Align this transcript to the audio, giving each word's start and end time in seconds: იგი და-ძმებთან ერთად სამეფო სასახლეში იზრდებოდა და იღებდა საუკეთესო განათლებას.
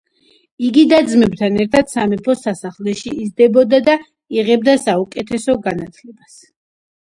იგი 0.69 0.85
და-ძმებთან 0.93 1.59
ერთად 1.63 1.91
სამეფო 1.95 2.35
სასახლეში 2.39 3.13
იზრდებოდა 3.25 3.83
და 3.91 3.97
იღებდა 4.41 4.77
საუკეთესო 4.89 5.59
განათლებას. 5.71 6.43